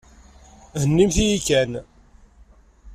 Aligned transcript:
Hennimt-yi 0.79 1.37
kan. 1.45 1.71